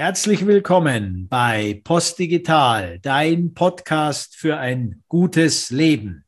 Herzlich 0.00 0.46
willkommen 0.46 1.28
bei 1.28 1.82
Postdigital, 1.84 3.00
dein 3.00 3.52
Podcast 3.52 4.34
für 4.34 4.56
ein 4.56 5.02
gutes 5.08 5.68
Leben. 5.68 6.24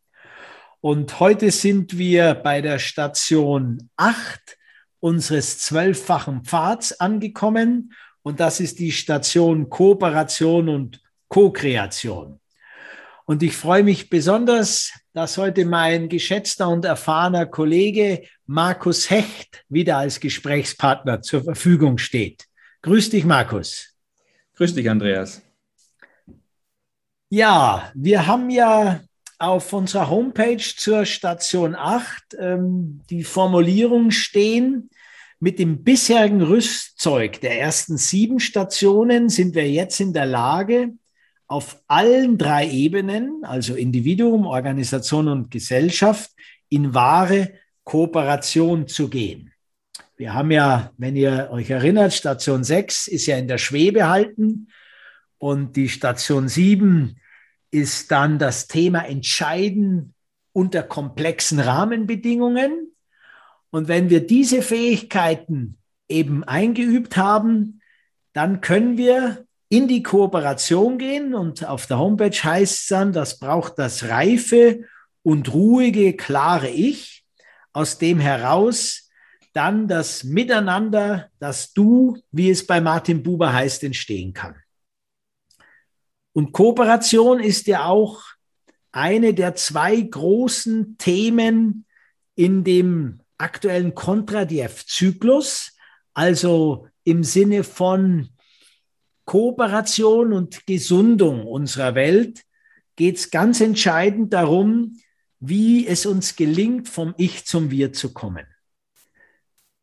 Und 0.82 1.20
heute 1.20 1.50
sind 1.50 1.96
wir 1.96 2.34
bei 2.34 2.60
der 2.60 2.78
Station 2.78 3.88
8 3.96 4.58
unseres 5.00 5.60
zwölffachen 5.60 6.44
Pfads 6.44 7.00
angekommen. 7.00 7.94
Und 8.20 8.40
das 8.40 8.60
ist 8.60 8.78
die 8.78 8.92
Station 8.92 9.70
Kooperation 9.70 10.68
und 10.68 11.00
Co-Kreation. 11.28 12.40
Und 13.24 13.42
ich 13.42 13.56
freue 13.56 13.84
mich 13.84 14.10
besonders, 14.10 14.92
dass 15.14 15.38
heute 15.38 15.64
mein 15.64 16.10
geschätzter 16.10 16.68
und 16.68 16.84
erfahrener 16.84 17.46
Kollege 17.46 18.24
Markus 18.44 19.08
Hecht 19.08 19.64
wieder 19.70 19.96
als 19.96 20.20
Gesprächspartner 20.20 21.22
zur 21.22 21.42
Verfügung 21.42 21.96
steht. 21.96 22.51
Grüß 22.82 23.10
dich, 23.10 23.24
Markus. 23.24 23.94
Grüß 24.56 24.74
dich, 24.74 24.90
Andreas. 24.90 25.40
Ja, 27.28 27.92
wir 27.94 28.26
haben 28.26 28.50
ja 28.50 29.00
auf 29.38 29.72
unserer 29.72 30.10
Homepage 30.10 30.58
zur 30.58 31.06
Station 31.06 31.76
8 31.76 32.36
ähm, 32.40 33.00
die 33.08 33.22
Formulierung 33.22 34.10
stehen, 34.10 34.90
mit 35.38 35.60
dem 35.60 35.84
bisherigen 35.84 36.42
Rüstzeug 36.42 37.40
der 37.40 37.60
ersten 37.60 37.98
sieben 37.98 38.40
Stationen 38.40 39.28
sind 39.28 39.54
wir 39.54 39.70
jetzt 39.70 40.00
in 40.00 40.12
der 40.12 40.26
Lage, 40.26 40.90
auf 41.46 41.80
allen 41.86 42.36
drei 42.36 42.68
Ebenen, 42.68 43.44
also 43.44 43.76
Individuum, 43.76 44.44
Organisation 44.44 45.28
und 45.28 45.52
Gesellschaft, 45.52 46.30
in 46.68 46.94
wahre 46.94 47.52
Kooperation 47.84 48.88
zu 48.88 49.08
gehen. 49.08 49.51
Wir 50.22 50.34
haben 50.34 50.52
ja, 50.52 50.92
wenn 50.98 51.16
ihr 51.16 51.48
euch 51.50 51.68
erinnert, 51.68 52.14
Station 52.14 52.62
6 52.62 53.08
ist 53.08 53.26
ja 53.26 53.36
in 53.38 53.48
der 53.48 53.58
Schwebe 53.58 54.08
halten 54.08 54.68
und 55.38 55.74
die 55.74 55.88
Station 55.88 56.46
7 56.46 57.16
ist 57.72 58.12
dann 58.12 58.38
das 58.38 58.68
Thema 58.68 59.04
Entscheiden 59.04 60.14
unter 60.52 60.84
komplexen 60.84 61.58
Rahmenbedingungen. 61.58 62.94
Und 63.70 63.88
wenn 63.88 64.10
wir 64.10 64.24
diese 64.24 64.62
Fähigkeiten 64.62 65.78
eben 66.08 66.44
eingeübt 66.44 67.16
haben, 67.16 67.80
dann 68.32 68.60
können 68.60 68.96
wir 68.96 69.44
in 69.70 69.88
die 69.88 70.04
Kooperation 70.04 70.98
gehen. 70.98 71.34
Und 71.34 71.66
auf 71.66 71.88
der 71.88 71.98
Homepage 71.98 72.30
heißt 72.30 72.82
es 72.82 72.86
dann, 72.86 73.12
das 73.12 73.40
braucht 73.40 73.76
das 73.76 74.04
reife 74.04 74.84
und 75.24 75.52
ruhige, 75.52 76.12
klare 76.12 76.68
Ich, 76.68 77.24
aus 77.72 77.98
dem 77.98 78.20
heraus 78.20 79.08
dann 79.52 79.88
das 79.88 80.24
Miteinander, 80.24 81.30
das 81.38 81.72
Du, 81.72 82.18
wie 82.30 82.50
es 82.50 82.66
bei 82.66 82.80
Martin 82.80 83.22
Buber 83.22 83.52
heißt, 83.52 83.84
entstehen 83.84 84.32
kann. 84.32 84.56
Und 86.32 86.52
Kooperation 86.52 87.40
ist 87.40 87.66
ja 87.66 87.84
auch 87.84 88.22
eine 88.92 89.34
der 89.34 89.54
zwei 89.54 90.00
großen 90.00 90.96
Themen 90.98 91.84
in 92.34 92.64
dem 92.64 93.20
aktuellen 93.38 93.94
Kontradiev-Zyklus, 93.94 95.76
also 96.14 96.88
im 97.04 97.24
Sinne 97.24 97.64
von 97.64 98.30
Kooperation 99.24 100.32
und 100.32 100.66
Gesundung 100.66 101.46
unserer 101.46 101.94
Welt, 101.94 102.42
geht 102.96 103.16
es 103.16 103.30
ganz 103.30 103.60
entscheidend 103.60 104.32
darum, 104.32 104.96
wie 105.40 105.86
es 105.86 106.06
uns 106.06 106.36
gelingt, 106.36 106.88
vom 106.88 107.14
Ich 107.16 107.46
zum 107.46 107.70
Wir 107.70 107.92
zu 107.92 108.12
kommen. 108.12 108.46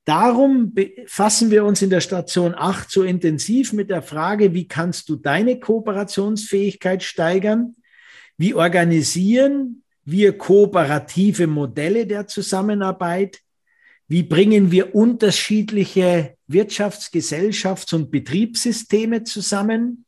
Darum 0.05 0.73
befassen 0.73 1.51
wir 1.51 1.63
uns 1.65 1.81
in 1.81 1.89
der 1.89 2.01
Station 2.01 2.55
8 2.55 2.89
so 2.89 3.03
intensiv 3.03 3.73
mit 3.73 3.89
der 3.89 4.01
Frage, 4.01 4.53
wie 4.53 4.67
kannst 4.67 5.09
du 5.09 5.15
deine 5.15 5.59
Kooperationsfähigkeit 5.59 7.03
steigern? 7.03 7.75
Wie 8.37 8.53
organisieren 8.53 9.83
wir 10.05 10.37
kooperative 10.37 11.45
Modelle 11.45 12.07
der 12.07 12.25
Zusammenarbeit? 12.27 13.39
Wie 14.07 14.23
bringen 14.23 14.71
wir 14.71 14.95
unterschiedliche 14.95 16.35
Wirtschafts-, 16.47 17.11
Gesellschafts- 17.11 17.93
und 17.93 18.09
Betriebssysteme 18.09 19.23
zusammen? 19.23 20.05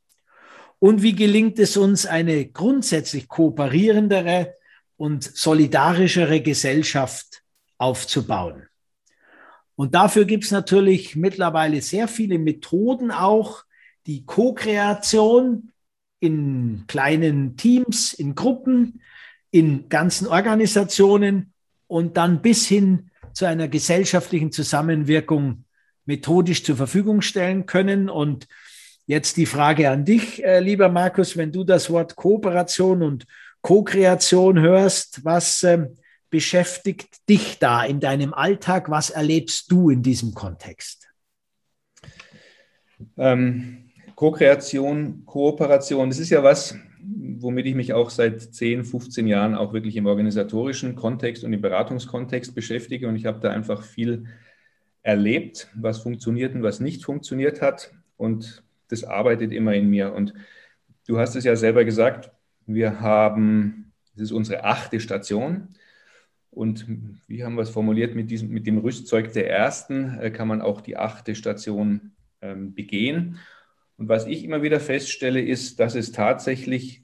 Und 0.79 1.03
wie 1.03 1.13
gelingt 1.13 1.59
es 1.59 1.77
uns, 1.77 2.07
eine 2.07 2.47
grundsätzlich 2.47 3.27
kooperierendere 3.27 4.55
und 4.97 5.23
solidarischere 5.23 6.41
Gesellschaft 6.41 7.43
aufzubauen? 7.77 8.70
Und 9.81 9.95
dafür 9.95 10.25
gibt 10.25 10.43
es 10.43 10.51
natürlich 10.51 11.15
mittlerweile 11.15 11.81
sehr 11.81 12.07
viele 12.07 12.37
Methoden 12.37 13.09
auch, 13.09 13.63
die 14.05 14.27
Co-Kreation 14.27 15.71
in 16.19 16.83
kleinen 16.85 17.57
Teams, 17.57 18.13
in 18.13 18.35
Gruppen, 18.35 19.01
in 19.49 19.89
ganzen 19.89 20.27
Organisationen 20.27 21.53
und 21.87 22.15
dann 22.15 22.43
bis 22.43 22.67
hin 22.67 23.09
zu 23.33 23.45
einer 23.45 23.67
gesellschaftlichen 23.67 24.51
Zusammenwirkung 24.51 25.63
methodisch 26.05 26.63
zur 26.63 26.75
Verfügung 26.75 27.21
stellen 27.21 27.65
können. 27.65 28.07
Und 28.07 28.47
jetzt 29.07 29.35
die 29.35 29.47
Frage 29.47 29.89
an 29.89 30.05
dich, 30.05 30.43
äh, 30.43 30.59
lieber 30.59 30.89
Markus, 30.89 31.37
wenn 31.37 31.51
du 31.51 31.63
das 31.63 31.89
Wort 31.89 32.15
Kooperation 32.15 33.01
und 33.01 33.25
Co-Kreation 33.61 34.59
hörst, 34.59 35.25
was 35.25 35.63
äh, 35.63 35.87
beschäftigt 36.31 37.29
dich 37.29 37.59
da 37.59 37.83
in 37.83 37.99
deinem 37.99 38.33
Alltag? 38.33 38.89
Was 38.89 39.11
erlebst 39.11 39.71
du 39.71 39.91
in 39.91 40.01
diesem 40.01 40.33
Kontext? 40.33 41.09
Ähm, 43.17 43.91
Co-Kreation, 44.15 45.25
Kooperation, 45.25 46.09
das 46.09 46.19
ist 46.19 46.29
ja 46.29 46.43
was, 46.43 46.75
womit 47.03 47.65
ich 47.65 47.75
mich 47.75 47.93
auch 47.93 48.09
seit 48.09 48.41
10, 48.41 48.85
15 48.85 49.27
Jahren 49.27 49.55
auch 49.55 49.73
wirklich 49.73 49.95
im 49.95 50.05
organisatorischen 50.05 50.95
Kontext 50.95 51.43
und 51.43 51.53
im 51.53 51.61
Beratungskontext 51.61 52.55
beschäftige. 52.55 53.07
Und 53.07 53.15
ich 53.15 53.25
habe 53.25 53.39
da 53.39 53.51
einfach 53.51 53.83
viel 53.83 54.25
erlebt, 55.03 55.69
was 55.75 55.99
funktioniert 55.99 56.53
und 56.55 56.63
was 56.63 56.79
nicht 56.79 57.03
funktioniert 57.03 57.61
hat. 57.61 57.91
Und 58.17 58.63
das 58.87 59.03
arbeitet 59.03 59.51
immer 59.51 59.73
in 59.73 59.89
mir. 59.89 60.13
Und 60.13 60.33
du 61.07 61.17
hast 61.17 61.35
es 61.35 61.43
ja 61.43 61.55
selber 61.55 61.83
gesagt, 61.83 62.31
wir 62.67 63.01
haben, 63.01 63.91
das 64.13 64.25
ist 64.25 64.31
unsere 64.31 64.63
achte 64.63 64.99
Station. 64.99 65.69
Und 66.51 66.85
wie 67.27 67.43
haben 67.43 67.55
wir 67.55 67.61
es 67.61 67.69
formuliert, 67.69 68.13
mit, 68.13 68.29
diesem, 68.29 68.49
mit 68.49 68.67
dem 68.67 68.77
Rüstzeug 68.77 69.31
der 69.33 69.49
ersten 69.49 70.19
äh, 70.19 70.31
kann 70.31 70.47
man 70.47 70.61
auch 70.61 70.81
die 70.81 70.97
achte 70.97 71.33
Station 71.33 72.11
ähm, 72.41 72.73
begehen. 72.73 73.39
Und 73.97 74.09
was 74.09 74.27
ich 74.27 74.43
immer 74.43 74.61
wieder 74.61 74.79
feststelle, 74.79 75.41
ist, 75.41 75.79
dass 75.79 75.95
es 75.95 76.11
tatsächlich 76.11 77.03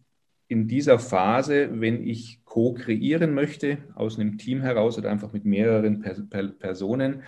in 0.49 0.67
dieser 0.67 0.99
Phase, 0.99 1.81
wenn 1.81 2.05
ich 2.05 2.41
co-kreieren 2.45 3.33
möchte, 3.33 3.77
aus 3.95 4.19
einem 4.19 4.37
Team 4.37 4.61
heraus 4.61 4.97
oder 4.97 5.09
einfach 5.11 5.33
mit 5.33 5.45
mehreren 5.45 6.01
per 6.01 6.15
per 6.29 6.47
Personen, 6.47 7.23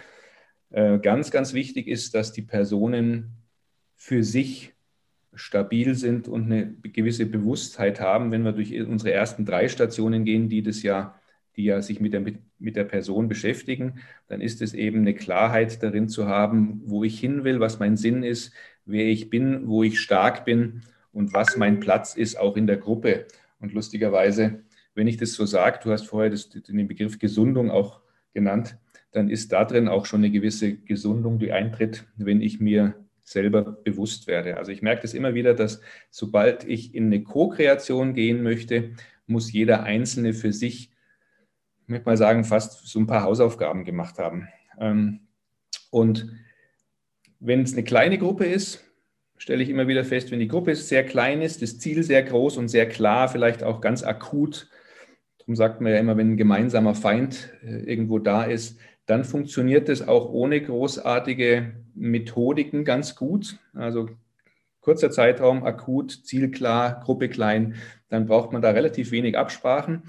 äh, 0.71 0.99
ganz, 0.99 1.31
ganz 1.31 1.53
wichtig 1.53 1.87
ist, 1.87 2.15
dass 2.15 2.31
die 2.31 2.41
Personen 2.41 3.37
für 3.95 4.23
sich 4.23 4.73
stabil 5.33 5.95
sind 5.95 6.27
und 6.27 6.45
eine 6.45 6.73
gewisse 6.81 7.25
Bewusstheit 7.25 7.99
haben, 7.99 8.31
wenn 8.31 8.43
wir 8.43 8.51
durch 8.53 8.73
unsere 8.81 9.13
ersten 9.13 9.45
drei 9.45 9.67
Stationen 9.67 10.25
gehen, 10.25 10.49
die 10.49 10.63
das 10.63 10.83
ja 10.83 11.18
die 11.55 11.65
ja 11.65 11.81
sich 11.81 11.99
mit 11.99 12.13
der, 12.13 12.21
mit 12.59 12.75
der 12.75 12.83
Person 12.83 13.27
beschäftigen, 13.27 13.99
dann 14.27 14.41
ist 14.41 14.61
es 14.61 14.73
eben 14.73 14.99
eine 14.99 15.13
Klarheit 15.13 15.83
darin 15.83 16.09
zu 16.09 16.27
haben, 16.27 16.81
wo 16.85 17.03
ich 17.03 17.19
hin 17.19 17.43
will, 17.43 17.59
was 17.59 17.79
mein 17.79 17.97
Sinn 17.97 18.23
ist, 18.23 18.53
wer 18.85 19.05
ich 19.05 19.29
bin, 19.29 19.67
wo 19.67 19.83
ich 19.83 19.99
stark 19.99 20.45
bin 20.45 20.81
und 21.11 21.33
was 21.33 21.57
mein 21.57 21.79
Platz 21.79 22.15
ist, 22.15 22.39
auch 22.39 22.55
in 22.55 22.67
der 22.67 22.77
Gruppe. 22.77 23.25
Und 23.59 23.73
lustigerweise, 23.73 24.63
wenn 24.95 25.07
ich 25.07 25.17
das 25.17 25.33
so 25.33 25.45
sage, 25.45 25.79
du 25.83 25.91
hast 25.91 26.07
vorher 26.07 26.29
das, 26.29 26.49
den 26.49 26.87
Begriff 26.87 27.19
Gesundung 27.19 27.71
auch 27.71 28.01
genannt, 28.33 28.77
dann 29.11 29.29
ist 29.29 29.51
da 29.51 29.65
drin 29.65 29.87
auch 29.87 30.05
schon 30.05 30.21
eine 30.21 30.31
gewisse 30.31 30.75
Gesundung, 30.75 31.39
die 31.39 31.51
eintritt, 31.51 32.05
wenn 32.15 32.41
ich 32.41 32.59
mir 32.59 32.95
selber 33.23 33.63
bewusst 33.63 34.27
werde. 34.27 34.57
Also 34.57 34.71
ich 34.71 34.81
merke 34.81 35.03
das 35.03 35.13
immer 35.13 35.33
wieder, 35.33 35.53
dass 35.53 35.81
sobald 36.09 36.63
ich 36.63 36.95
in 36.95 37.05
eine 37.05 37.23
Co-Kreation 37.23 38.13
gehen 38.13 38.43
möchte, 38.43 38.91
muss 39.27 39.51
jeder 39.51 39.83
Einzelne 39.83 40.33
für 40.33 40.51
sich 40.51 40.91
ich 41.89 41.91
möchte 41.91 42.05
mal 42.05 42.17
sagen, 42.17 42.43
fast 42.43 42.87
so 42.87 42.99
ein 42.99 43.07
paar 43.07 43.23
Hausaufgaben 43.23 43.83
gemacht 43.83 44.19
haben. 44.19 44.47
Ähm, 44.79 45.21
und 45.89 46.31
wenn 47.39 47.63
es 47.63 47.73
eine 47.73 47.83
kleine 47.83 48.19
Gruppe 48.19 48.45
ist, 48.45 48.85
stelle 49.37 49.63
ich 49.63 49.69
immer 49.69 49.87
wieder 49.87 50.03
fest, 50.03 50.29
wenn 50.29 50.39
die 50.39 50.47
Gruppe 50.47 50.75
sehr 50.75 51.03
klein 51.03 51.41
ist, 51.41 51.63
das 51.63 51.79
Ziel 51.79 52.03
sehr 52.03 52.21
groß 52.21 52.57
und 52.57 52.67
sehr 52.67 52.87
klar, 52.87 53.27
vielleicht 53.27 53.63
auch 53.63 53.81
ganz 53.81 54.03
akut, 54.03 54.69
darum 55.39 55.55
sagt 55.55 55.81
man 55.81 55.91
ja 55.91 55.97
immer, 55.97 56.15
wenn 56.15 56.33
ein 56.33 56.37
gemeinsamer 56.37 56.93
Feind 56.93 57.57
äh, 57.63 57.79
irgendwo 57.79 58.19
da 58.19 58.43
ist, 58.43 58.77
dann 59.07 59.23
funktioniert 59.23 59.89
es 59.89 60.07
auch 60.07 60.29
ohne 60.29 60.61
großartige 60.61 61.73
Methodiken 61.95 62.85
ganz 62.85 63.15
gut. 63.15 63.57
Also 63.73 64.09
kurzer 64.79 65.09
Zeitraum, 65.09 65.63
akut, 65.63 66.11
Ziel 66.23 66.51
klar, 66.51 66.99
Gruppe 67.03 67.29
klein, 67.29 67.73
dann 68.09 68.27
braucht 68.27 68.51
man 68.51 68.61
da 68.61 68.69
relativ 68.69 69.09
wenig 69.09 69.35
Absprachen. 69.35 70.03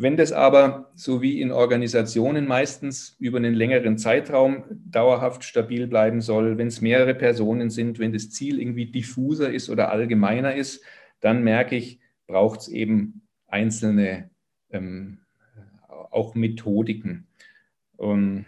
Wenn 0.00 0.16
das 0.16 0.30
aber, 0.30 0.92
so 0.94 1.22
wie 1.22 1.40
in 1.40 1.50
Organisationen 1.50 2.46
meistens, 2.46 3.16
über 3.18 3.38
einen 3.38 3.54
längeren 3.54 3.98
Zeitraum 3.98 4.62
dauerhaft 4.70 5.42
stabil 5.42 5.88
bleiben 5.88 6.20
soll, 6.20 6.56
wenn 6.56 6.68
es 6.68 6.80
mehrere 6.80 7.16
Personen 7.16 7.68
sind, 7.68 7.98
wenn 7.98 8.12
das 8.12 8.30
Ziel 8.30 8.60
irgendwie 8.60 8.86
diffuser 8.86 9.50
ist 9.52 9.68
oder 9.68 9.90
allgemeiner 9.90 10.54
ist, 10.54 10.84
dann 11.18 11.42
merke 11.42 11.74
ich, 11.74 11.98
braucht 12.28 12.60
es 12.60 12.68
eben 12.68 13.22
einzelne 13.48 14.30
ähm, 14.70 15.18
auch 15.88 16.36
Methodiken. 16.36 17.26
Und, 17.96 18.46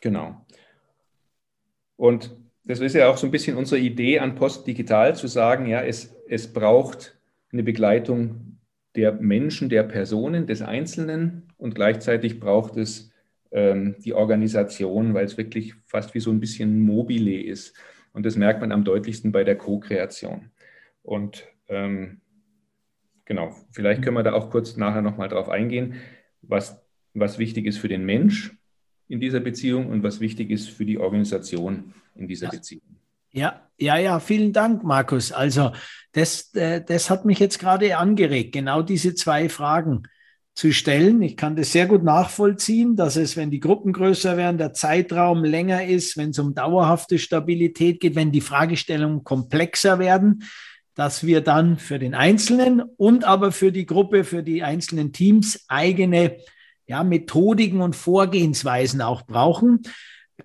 genau. 0.00 0.46
Und 1.96 2.34
das 2.64 2.80
ist 2.80 2.94
ja 2.94 3.10
auch 3.10 3.18
so 3.18 3.26
ein 3.26 3.30
bisschen 3.30 3.58
unsere 3.58 3.78
Idee 3.78 4.20
an 4.20 4.36
Post 4.36 4.66
Digital 4.66 5.14
zu 5.16 5.26
sagen, 5.26 5.66
ja, 5.66 5.82
es, 5.82 6.16
es 6.28 6.50
braucht 6.50 7.14
eine 7.52 7.62
Begleitung 7.62 8.53
der 8.96 9.12
Menschen, 9.12 9.68
der 9.68 9.82
Personen, 9.82 10.46
des 10.46 10.62
Einzelnen 10.62 11.52
und 11.56 11.74
gleichzeitig 11.74 12.38
braucht 12.38 12.76
es 12.76 13.12
ähm, 13.50 13.96
die 13.98 14.14
Organisation, 14.14 15.14
weil 15.14 15.24
es 15.24 15.36
wirklich 15.36 15.74
fast 15.86 16.14
wie 16.14 16.20
so 16.20 16.30
ein 16.30 16.40
bisschen 16.40 16.80
mobile 16.80 17.42
ist. 17.42 17.76
Und 18.12 18.24
das 18.24 18.36
merkt 18.36 18.60
man 18.60 18.72
am 18.72 18.84
deutlichsten 18.84 19.32
bei 19.32 19.42
der 19.42 19.56
Co-Kreation. 19.56 20.50
Und 21.02 21.46
ähm, 21.68 22.20
genau, 23.24 23.54
vielleicht 23.72 24.02
können 24.02 24.16
wir 24.16 24.22
da 24.22 24.32
auch 24.32 24.50
kurz 24.50 24.76
nachher 24.76 25.02
nochmal 25.02 25.28
drauf 25.28 25.48
eingehen, 25.48 25.94
was, 26.42 26.80
was 27.14 27.38
wichtig 27.38 27.66
ist 27.66 27.78
für 27.78 27.88
den 27.88 28.04
Mensch 28.04 28.56
in 29.08 29.20
dieser 29.20 29.40
Beziehung 29.40 29.88
und 29.88 30.02
was 30.02 30.20
wichtig 30.20 30.50
ist 30.50 30.70
für 30.70 30.84
die 30.84 30.98
Organisation 30.98 31.94
in 32.14 32.28
dieser 32.28 32.46
ja. 32.46 32.52
Beziehung. 32.52 32.96
Ja, 33.34 33.68
ja, 33.78 33.96
ja, 33.96 34.20
vielen 34.20 34.52
Dank, 34.52 34.84
Markus. 34.84 35.32
Also 35.32 35.72
das, 36.12 36.54
äh, 36.54 36.84
das 36.84 37.10
hat 37.10 37.24
mich 37.24 37.40
jetzt 37.40 37.58
gerade 37.58 37.98
angeregt, 37.98 38.52
genau 38.52 38.80
diese 38.80 39.16
zwei 39.16 39.48
Fragen 39.48 40.04
zu 40.54 40.72
stellen. 40.72 41.20
Ich 41.20 41.36
kann 41.36 41.56
das 41.56 41.72
sehr 41.72 41.86
gut 41.86 42.04
nachvollziehen, 42.04 42.94
dass 42.94 43.16
es, 43.16 43.36
wenn 43.36 43.50
die 43.50 43.58
Gruppen 43.58 43.92
größer 43.92 44.36
werden, 44.36 44.56
der 44.56 44.72
Zeitraum 44.72 45.42
länger 45.42 45.84
ist, 45.84 46.16
wenn 46.16 46.30
es 46.30 46.38
um 46.38 46.54
dauerhafte 46.54 47.18
Stabilität 47.18 47.98
geht, 47.98 48.14
wenn 48.14 48.30
die 48.30 48.40
Fragestellungen 48.40 49.24
komplexer 49.24 49.98
werden, 49.98 50.44
dass 50.94 51.26
wir 51.26 51.40
dann 51.40 51.76
für 51.76 51.98
den 51.98 52.14
Einzelnen 52.14 52.82
und 52.82 53.24
aber 53.24 53.50
für 53.50 53.72
die 53.72 53.84
Gruppe, 53.84 54.22
für 54.22 54.44
die 54.44 54.62
einzelnen 54.62 55.12
Teams 55.12 55.64
eigene 55.66 56.36
ja, 56.86 57.02
Methodiken 57.02 57.80
und 57.80 57.96
Vorgehensweisen 57.96 59.02
auch 59.02 59.22
brauchen. 59.22 59.82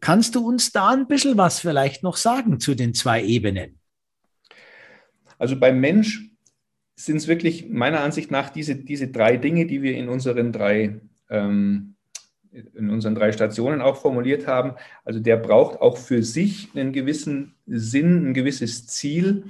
Kannst 0.02 0.36
du 0.36 0.48
uns 0.48 0.72
da 0.72 0.90
ein 0.90 1.08
bisschen 1.08 1.38
was 1.38 1.60
vielleicht 1.60 2.04
noch 2.04 2.18
sagen 2.18 2.60
zu 2.60 2.76
den 2.76 2.94
zwei 2.94 3.24
Ebenen? 3.24 3.80
Also 5.38 5.60
beim 5.60 5.80
Mensch 5.80 6.30
sind 6.96 7.18
es 7.18 7.28
wirklich 7.28 7.70
meiner 7.70 8.02
Ansicht 8.02 8.30
nach 8.30 8.50
diese, 8.50 8.76
diese 8.76 9.08
drei 9.08 9.38
Dinge, 9.38 9.66
die 9.66 9.82
wir 9.82 9.96
in 9.96 10.10
unseren 10.10 10.52
drei 10.52 11.00
ähm, 11.30 11.96
in 12.52 12.90
unseren 12.90 13.16
drei 13.16 13.32
Stationen 13.32 13.82
auch 13.82 13.98
formuliert 13.98 14.48
haben. 14.48 14.74
Also 15.06 15.20
der 15.20 15.38
braucht 15.38 15.82
auch 15.82 15.98
für 15.98 16.24
sich 16.24 16.70
einen 16.76 16.94
gewissen 16.94 17.56
Sinn, 17.68 18.30
ein 18.30 18.34
gewisses 18.34 18.88
Ziel. 18.88 19.46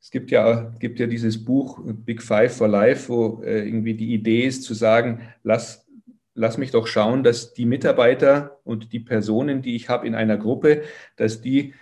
Es 0.00 0.10
gibt 0.10 0.30
ja, 0.30 0.72
gibt 0.78 1.00
ja 1.00 1.06
dieses 1.06 1.44
Buch 1.44 1.80
Big 1.84 2.22
Five 2.22 2.56
for 2.56 2.68
Life, 2.68 3.08
wo 3.08 3.42
äh, 3.42 3.66
irgendwie 3.66 3.94
die 3.94 4.14
Idee 4.14 4.46
ist 4.46 4.62
zu 4.62 4.74
sagen, 4.74 5.22
lass 5.42 5.85
lass 6.36 6.58
mich 6.58 6.70
doch 6.70 6.86
schauen, 6.86 7.24
dass 7.24 7.54
die 7.54 7.66
Mitarbeiter 7.66 8.60
und 8.62 8.92
die 8.92 9.00
Personen, 9.00 9.62
die 9.62 9.74
ich 9.74 9.88
habe 9.88 10.06
in 10.06 10.14
einer 10.14 10.36
Gruppe, 10.36 10.82
dass 11.16 11.40
die, 11.40 11.74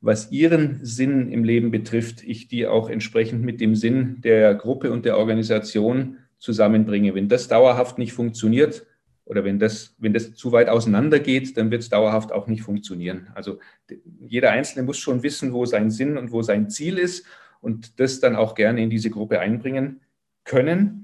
was 0.00 0.30
ihren 0.30 0.84
Sinn 0.84 1.32
im 1.32 1.42
Leben 1.42 1.70
betrifft, 1.70 2.22
ich 2.22 2.46
die 2.46 2.66
auch 2.66 2.88
entsprechend 2.88 3.42
mit 3.42 3.60
dem 3.60 3.74
Sinn 3.74 4.20
der 4.20 4.54
Gruppe 4.54 4.92
und 4.92 5.04
der 5.04 5.18
Organisation 5.18 6.18
zusammenbringe. 6.38 7.14
Wenn 7.14 7.28
das 7.28 7.48
dauerhaft 7.48 7.98
nicht 7.98 8.12
funktioniert 8.12 8.86
oder 9.24 9.44
wenn 9.44 9.58
das, 9.58 9.94
wenn 9.98 10.12
das 10.12 10.34
zu 10.34 10.52
weit 10.52 10.68
auseinander 10.68 11.18
geht, 11.18 11.56
dann 11.56 11.70
wird 11.70 11.82
es 11.82 11.88
dauerhaft 11.88 12.32
auch 12.32 12.48
nicht 12.48 12.62
funktionieren. 12.62 13.28
Also 13.34 13.60
jeder 14.20 14.50
Einzelne 14.50 14.84
muss 14.84 14.98
schon 14.98 15.22
wissen, 15.22 15.52
wo 15.52 15.64
sein 15.64 15.90
Sinn 15.90 16.18
und 16.18 16.32
wo 16.32 16.42
sein 16.42 16.68
Ziel 16.68 16.98
ist 16.98 17.24
und 17.60 17.98
das 17.98 18.20
dann 18.20 18.36
auch 18.36 18.54
gerne 18.54 18.82
in 18.82 18.90
diese 18.90 19.08
Gruppe 19.08 19.40
einbringen 19.40 20.00
können. 20.44 21.01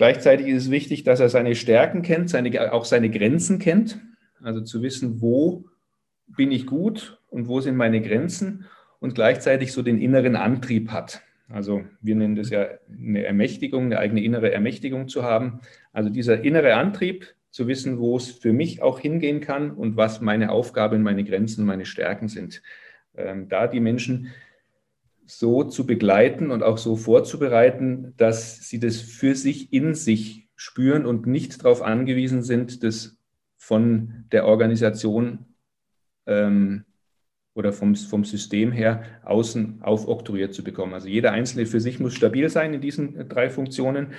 Gleichzeitig 0.00 0.46
ist 0.46 0.62
es 0.62 0.70
wichtig, 0.70 1.04
dass 1.04 1.20
er 1.20 1.28
seine 1.28 1.54
Stärken 1.54 2.00
kennt, 2.00 2.30
seine, 2.30 2.72
auch 2.72 2.86
seine 2.86 3.10
Grenzen 3.10 3.58
kennt. 3.58 3.98
Also 4.42 4.62
zu 4.62 4.80
wissen, 4.80 5.20
wo 5.20 5.66
bin 6.26 6.50
ich 6.52 6.64
gut 6.64 7.20
und 7.28 7.48
wo 7.48 7.60
sind 7.60 7.76
meine 7.76 8.00
Grenzen 8.00 8.64
und 8.98 9.14
gleichzeitig 9.14 9.74
so 9.74 9.82
den 9.82 10.00
inneren 10.00 10.36
Antrieb 10.36 10.90
hat. 10.90 11.20
Also 11.50 11.84
wir 12.00 12.16
nennen 12.16 12.34
das 12.34 12.48
ja 12.48 12.66
eine 12.88 13.26
Ermächtigung, 13.26 13.84
eine 13.84 13.98
eigene 13.98 14.24
innere 14.24 14.50
Ermächtigung 14.50 15.06
zu 15.08 15.22
haben. 15.22 15.60
Also 15.92 16.08
dieser 16.08 16.42
innere 16.44 16.76
Antrieb, 16.76 17.34
zu 17.50 17.66
wissen, 17.66 17.98
wo 17.98 18.16
es 18.16 18.30
für 18.30 18.54
mich 18.54 18.80
auch 18.80 19.00
hingehen 19.00 19.42
kann 19.42 19.70
und 19.70 19.98
was 19.98 20.22
meine 20.22 20.50
Aufgaben, 20.50 21.02
meine 21.02 21.24
Grenzen, 21.24 21.66
meine 21.66 21.84
Stärken 21.84 22.28
sind. 22.28 22.62
Ähm, 23.14 23.50
da 23.50 23.66
die 23.66 23.80
Menschen 23.80 24.28
so 25.30 25.64
zu 25.64 25.86
begleiten 25.86 26.50
und 26.50 26.62
auch 26.62 26.76
so 26.76 26.96
vorzubereiten, 26.96 28.14
dass 28.16 28.68
sie 28.68 28.80
das 28.80 29.00
für 29.00 29.34
sich 29.36 29.72
in 29.72 29.94
sich 29.94 30.48
spüren 30.56 31.06
und 31.06 31.26
nicht 31.26 31.64
darauf 31.64 31.82
angewiesen 31.82 32.42
sind, 32.42 32.82
das 32.82 33.16
von 33.56 34.24
der 34.32 34.46
Organisation 34.46 35.46
ähm, 36.26 36.84
oder 37.54 37.72
vom, 37.72 37.94
vom 37.94 38.24
System 38.24 38.72
her 38.72 39.04
außen 39.24 39.82
aufoktroyiert 39.82 40.52
zu 40.52 40.64
bekommen. 40.64 40.94
Also 40.94 41.08
jeder 41.08 41.32
Einzelne 41.32 41.66
für 41.66 41.80
sich 41.80 42.00
muss 42.00 42.14
stabil 42.14 42.48
sein 42.48 42.74
in 42.74 42.80
diesen 42.80 43.28
drei 43.28 43.50
Funktionen. 43.50 44.12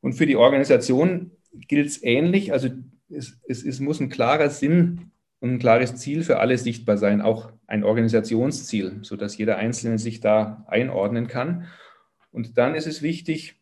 Und 0.00 0.14
für 0.14 0.26
die 0.26 0.36
Organisation 0.36 1.32
gilt 1.68 1.86
es 1.86 2.02
ähnlich. 2.02 2.52
Also 2.52 2.68
es, 3.10 3.38
es, 3.46 3.64
es 3.64 3.80
muss 3.80 4.00
ein 4.00 4.08
klarer 4.08 4.48
Sinn 4.48 5.10
und 5.40 5.54
ein 5.54 5.58
klares 5.58 5.96
Ziel 5.96 6.22
für 6.22 6.38
alle 6.38 6.56
sichtbar 6.56 6.96
sein, 6.96 7.20
auch 7.20 7.52
ein 7.70 7.84
Organisationsziel, 7.84 8.98
sodass 9.02 9.38
jeder 9.38 9.56
Einzelne 9.56 9.98
sich 9.98 10.18
da 10.20 10.66
einordnen 10.66 11.28
kann. 11.28 11.68
Und 12.32 12.58
dann 12.58 12.74
ist 12.74 12.88
es 12.88 13.00
wichtig, 13.00 13.60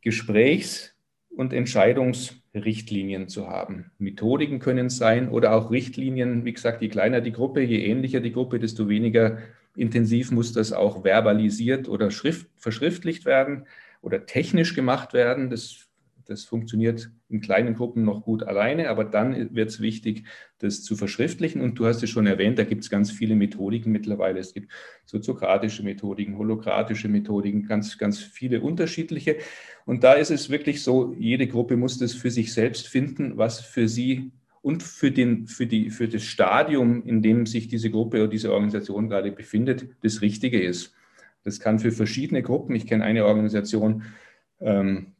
Gesprächs- 0.00 0.94
und 1.28 1.52
Entscheidungsrichtlinien 1.52 3.28
zu 3.28 3.48
haben. 3.48 3.90
Methodiken 3.98 4.60
können 4.60 4.86
es 4.86 4.96
sein 4.96 5.28
oder 5.28 5.54
auch 5.54 5.72
Richtlinien. 5.72 6.44
Wie 6.44 6.52
gesagt, 6.52 6.82
je 6.82 6.88
kleiner 6.88 7.20
die 7.20 7.32
Gruppe, 7.32 7.60
je 7.60 7.84
ähnlicher 7.84 8.20
die 8.20 8.32
Gruppe, 8.32 8.60
desto 8.60 8.88
weniger 8.88 9.38
intensiv 9.74 10.30
muss 10.30 10.52
das 10.52 10.72
auch 10.72 11.02
verbalisiert 11.02 11.88
oder 11.88 12.12
schrift, 12.12 12.46
verschriftlicht 12.56 13.24
werden 13.24 13.66
oder 14.02 14.24
technisch 14.24 14.76
gemacht 14.76 15.14
werden. 15.14 15.50
Das 15.50 15.87
das 16.28 16.44
funktioniert 16.44 17.10
in 17.30 17.40
kleinen 17.40 17.74
Gruppen 17.74 18.04
noch 18.04 18.22
gut 18.22 18.42
alleine, 18.42 18.90
aber 18.90 19.04
dann 19.04 19.54
wird 19.54 19.70
es 19.70 19.80
wichtig, 19.80 20.24
das 20.58 20.82
zu 20.82 20.94
verschriftlichen. 20.94 21.62
Und 21.62 21.78
du 21.78 21.86
hast 21.86 22.02
es 22.02 22.10
schon 22.10 22.26
erwähnt, 22.26 22.58
da 22.58 22.64
gibt 22.64 22.84
es 22.84 22.90
ganz 22.90 23.10
viele 23.10 23.34
Methodiken 23.34 23.90
mittlerweile. 23.90 24.38
Es 24.38 24.52
gibt 24.52 24.70
soziokratische 25.06 25.82
Methodiken, 25.82 26.36
holokratische 26.36 27.08
Methodiken, 27.08 27.66
ganz, 27.66 27.96
ganz 27.96 28.18
viele 28.18 28.60
unterschiedliche. 28.60 29.38
Und 29.86 30.04
da 30.04 30.12
ist 30.12 30.30
es 30.30 30.50
wirklich 30.50 30.82
so, 30.82 31.14
jede 31.18 31.46
Gruppe 31.46 31.76
muss 31.78 31.98
das 31.98 32.12
für 32.12 32.30
sich 32.30 32.52
selbst 32.52 32.88
finden, 32.88 33.38
was 33.38 33.60
für 33.60 33.88
sie 33.88 34.30
und 34.60 34.82
für, 34.82 35.10
den, 35.10 35.46
für, 35.46 35.66
die, 35.66 35.88
für 35.88 36.08
das 36.08 36.24
Stadium, 36.24 37.06
in 37.06 37.22
dem 37.22 37.46
sich 37.46 37.68
diese 37.68 37.90
Gruppe 37.90 38.18
oder 38.18 38.28
diese 38.28 38.52
Organisation 38.52 39.08
gerade 39.08 39.32
befindet, 39.32 39.88
das 40.02 40.20
Richtige 40.20 40.60
ist. 40.60 40.94
Das 41.42 41.58
kann 41.58 41.78
für 41.78 41.90
verschiedene 41.90 42.42
Gruppen, 42.42 42.74
ich 42.74 42.86
kenne 42.86 43.04
eine 43.04 43.24
Organisation, 43.24 44.02
ähm, 44.60 45.14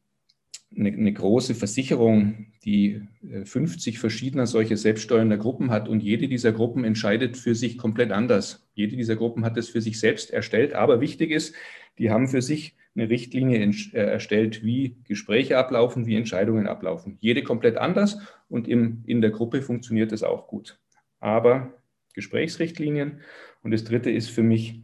eine, 0.76 0.90
eine, 0.90 1.12
große 1.12 1.54
Versicherung, 1.54 2.46
die 2.64 3.02
50 3.44 3.94
äh, 3.94 3.98
verschiedener 3.98 4.46
solche 4.46 4.76
selbststeuernder 4.76 5.38
Gruppen 5.38 5.70
hat 5.70 5.88
und 5.88 6.02
jede 6.02 6.28
dieser 6.28 6.52
Gruppen 6.52 6.84
entscheidet 6.84 7.37
für 7.37 7.54
sich 7.54 7.78
komplett 7.78 8.12
anders. 8.12 8.68
Jede 8.75 8.96
dieser 8.96 9.16
Gruppen 9.16 9.44
hat 9.44 9.56
es 9.56 9.68
für 9.68 9.80
sich 9.80 9.98
selbst 9.98 10.30
erstellt, 10.30 10.75
aber 10.75 11.00
wichtig 11.00 11.30
ist, 11.30 11.54
die 11.98 12.10
haben 12.10 12.28
für 12.28 12.42
sich 12.42 12.76
eine 12.94 13.08
Richtlinie 13.08 13.58
äh, 13.92 13.98
erstellt, 13.98 14.64
wie 14.64 14.96
Gespräche 15.04 15.56
ablaufen, 15.56 16.06
wie 16.06 16.16
Entscheidungen 16.16 16.66
ablaufen. 16.66 17.16
Jede 17.20 17.42
komplett 17.42 17.76
anders 17.76 18.18
und 18.48 18.68
im, 18.68 19.02
in 19.06 19.20
der 19.20 19.30
Gruppe 19.30 19.62
funktioniert 19.62 20.12
es 20.12 20.22
auch 20.22 20.48
gut. 20.48 20.78
Aber 21.20 21.72
Gesprächsrichtlinien 22.14 23.20
und 23.62 23.70
das 23.70 23.84
Dritte 23.84 24.10
ist 24.10 24.30
für 24.30 24.42
mich 24.42 24.82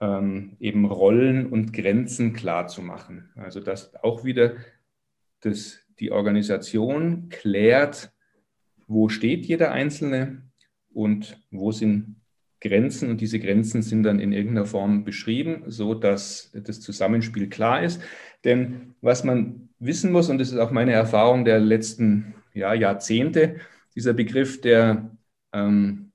ähm, 0.00 0.56
eben 0.60 0.84
Rollen 0.84 1.46
und 1.46 1.72
Grenzen 1.72 2.32
klar 2.32 2.68
zu 2.68 2.82
machen. 2.82 3.30
Also 3.36 3.60
dass 3.60 3.94
auch 3.96 4.24
wieder 4.24 4.54
dass 5.40 5.80
die 5.98 6.12
Organisation 6.12 7.28
klärt, 7.28 8.12
wo 8.86 9.08
steht 9.08 9.46
jeder 9.46 9.72
Einzelne 9.72 10.42
und 10.92 11.38
wo 11.50 11.72
sind 11.72 12.16
Grenzen 12.60 13.10
und 13.10 13.20
diese 13.20 13.38
Grenzen 13.38 13.82
sind 13.82 14.02
dann 14.02 14.18
in 14.18 14.32
irgendeiner 14.32 14.66
Form 14.66 15.04
beschrieben, 15.04 15.64
so 15.68 15.94
dass 15.94 16.50
das 16.54 16.80
Zusammenspiel 16.80 17.48
klar 17.48 17.82
ist. 17.82 18.02
Denn 18.44 18.94
was 19.00 19.22
man 19.22 19.68
wissen 19.78 20.10
muss, 20.10 20.28
und 20.28 20.38
das 20.38 20.50
ist 20.50 20.58
auch 20.58 20.72
meine 20.72 20.92
Erfahrung 20.92 21.44
der 21.44 21.60
letzten 21.60 22.34
ja, 22.54 22.74
Jahrzehnte, 22.74 23.56
dieser 23.94 24.12
Begriff 24.12 24.60
der, 24.60 25.16
ähm, 25.52 26.12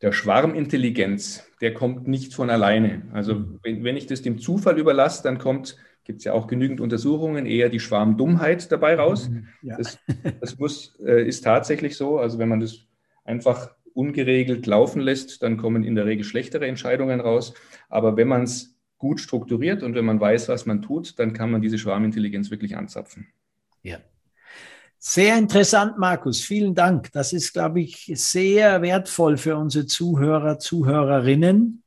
der 0.00 0.12
Schwarmintelligenz, 0.12 1.44
der 1.60 1.74
kommt 1.74 2.08
nicht 2.08 2.34
von 2.34 2.48
alleine. 2.48 3.02
Also 3.12 3.44
wenn, 3.62 3.84
wenn 3.84 3.96
ich 3.96 4.06
das 4.06 4.22
dem 4.22 4.38
Zufall 4.38 4.78
überlasse, 4.78 5.22
dann 5.22 5.38
kommt 5.38 5.76
gibt 6.08 6.20
es 6.20 6.24
ja 6.24 6.32
auch 6.32 6.46
genügend 6.46 6.80
Untersuchungen, 6.80 7.44
eher 7.44 7.68
die 7.68 7.80
Schwarmdummheit 7.80 8.72
dabei 8.72 8.94
raus. 8.94 9.28
Mhm, 9.28 9.46
ja. 9.60 9.76
Das, 9.76 9.98
das 10.40 10.58
muss, 10.58 10.98
äh, 11.04 11.28
ist 11.28 11.44
tatsächlich 11.44 11.98
so. 11.98 12.18
Also 12.18 12.38
wenn 12.38 12.48
man 12.48 12.60
das 12.60 12.86
einfach 13.24 13.74
ungeregelt 13.92 14.64
laufen 14.64 15.02
lässt, 15.02 15.42
dann 15.42 15.58
kommen 15.58 15.84
in 15.84 15.94
der 15.94 16.06
Regel 16.06 16.24
schlechtere 16.24 16.66
Entscheidungen 16.66 17.20
raus. 17.20 17.52
Aber 17.90 18.16
wenn 18.16 18.26
man 18.26 18.44
es 18.44 18.74
gut 18.96 19.20
strukturiert 19.20 19.82
und 19.82 19.94
wenn 19.94 20.06
man 20.06 20.18
weiß, 20.18 20.48
was 20.48 20.64
man 20.64 20.80
tut, 20.80 21.18
dann 21.18 21.34
kann 21.34 21.50
man 21.50 21.60
diese 21.60 21.76
Schwarmintelligenz 21.76 22.50
wirklich 22.50 22.74
anzapfen. 22.74 23.26
Ja. 23.82 23.98
Sehr 24.96 25.36
interessant, 25.36 25.98
Markus. 25.98 26.40
Vielen 26.40 26.74
Dank. 26.74 27.12
Das 27.12 27.34
ist, 27.34 27.52
glaube 27.52 27.82
ich, 27.82 28.10
sehr 28.14 28.80
wertvoll 28.80 29.36
für 29.36 29.58
unsere 29.58 29.84
Zuhörer, 29.84 30.58
Zuhörerinnen, 30.58 31.82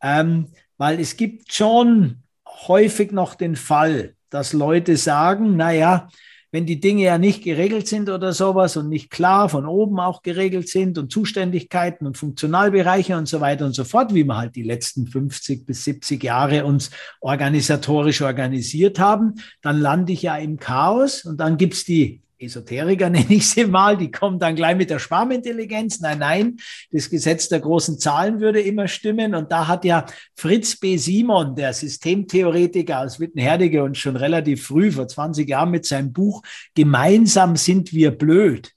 ähm, 0.00 0.46
weil 0.78 1.00
es 1.00 1.16
gibt 1.16 1.52
schon 1.52 2.22
häufig 2.68 3.12
noch 3.12 3.34
den 3.34 3.56
Fall, 3.56 4.14
dass 4.30 4.52
Leute 4.52 4.96
sagen, 4.96 5.56
naja, 5.56 6.08
wenn 6.52 6.66
die 6.66 6.80
Dinge 6.80 7.04
ja 7.04 7.18
nicht 7.18 7.44
geregelt 7.44 7.86
sind 7.86 8.08
oder 8.08 8.32
sowas 8.32 8.76
und 8.76 8.88
nicht 8.88 9.10
klar 9.10 9.48
von 9.48 9.66
oben 9.66 10.00
auch 10.00 10.22
geregelt 10.22 10.68
sind 10.68 10.98
und 10.98 11.12
Zuständigkeiten 11.12 12.06
und 12.06 12.18
Funktionalbereiche 12.18 13.16
und 13.16 13.28
so 13.28 13.40
weiter 13.40 13.66
und 13.66 13.74
so 13.74 13.84
fort, 13.84 14.14
wie 14.14 14.24
wir 14.24 14.36
halt 14.36 14.56
die 14.56 14.64
letzten 14.64 15.06
50 15.06 15.64
bis 15.64 15.84
70 15.84 16.22
Jahre 16.22 16.64
uns 16.64 16.90
organisatorisch 17.20 18.22
organisiert 18.22 18.98
haben, 18.98 19.34
dann 19.62 19.78
lande 19.78 20.12
ich 20.12 20.22
ja 20.22 20.36
im 20.36 20.58
Chaos 20.58 21.24
und 21.24 21.38
dann 21.38 21.56
gibt's 21.56 21.84
die 21.84 22.20
Esoteriker 22.40 23.10
nenne 23.10 23.26
ich 23.34 23.48
sie 23.48 23.66
mal, 23.66 23.96
die 23.96 24.10
kommen 24.10 24.38
dann 24.38 24.56
gleich 24.56 24.76
mit 24.76 24.90
der 24.90 24.98
Schwarmintelligenz. 24.98 26.00
Nein, 26.00 26.18
nein, 26.18 26.56
das 26.90 27.10
Gesetz 27.10 27.48
der 27.48 27.60
großen 27.60 27.98
Zahlen 27.98 28.40
würde 28.40 28.60
immer 28.60 28.88
stimmen. 28.88 29.34
Und 29.34 29.52
da 29.52 29.68
hat 29.68 29.84
ja 29.84 30.06
Fritz 30.34 30.76
B. 30.76 30.96
Simon, 30.96 31.54
der 31.54 31.72
Systemtheoretiker 31.72 33.00
aus 33.00 33.20
Wittenherdecke 33.20 33.82
und 33.82 33.96
schon 33.96 34.16
relativ 34.16 34.66
früh, 34.66 34.90
vor 34.90 35.06
20 35.06 35.48
Jahren 35.48 35.70
mit 35.70 35.86
seinem 35.86 36.12
Buch 36.12 36.42
Gemeinsam 36.74 37.56
sind 37.56 37.92
wir 37.92 38.10
blöd, 38.10 38.72